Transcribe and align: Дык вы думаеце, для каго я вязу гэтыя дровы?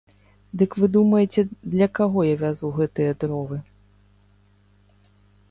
Дык 0.61 0.71
вы 0.83 0.87
думаеце, 0.95 1.43
для 1.73 1.87
каго 1.99 2.19
я 2.27 2.35
вязу 2.41 2.73
гэтыя 2.79 3.11
дровы? 3.25 3.61